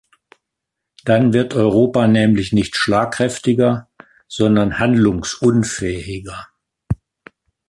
[1.05, 3.87] Dann wird Europa nämlich nicht schlagkräftiger,
[4.27, 6.47] sondern handlungsunfähiger.